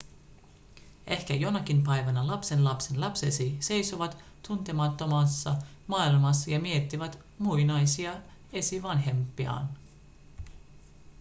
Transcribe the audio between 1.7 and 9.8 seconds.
päivänä lapsenlapsenlapsesi seisovat tuntemattomassa maailmassa ja miettivät muinaisia esivanhempiaan